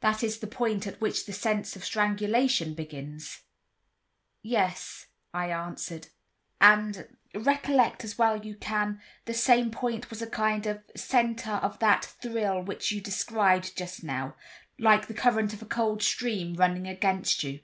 [0.00, 3.42] That is the point at which the sense of strangulation begins?"
[4.40, 6.08] "Yes," I answered.
[6.58, 12.02] "And—recollect as well as you can—the same point was a kind of center of that
[12.22, 14.36] thrill which you described just now,
[14.78, 17.60] like the current of a cold stream running against you?"